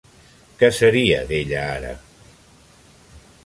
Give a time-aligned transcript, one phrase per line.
[0.61, 1.93] Què seria d'ella ara?